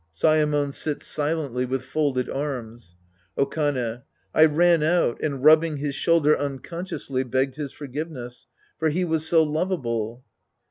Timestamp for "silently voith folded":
0.99-2.27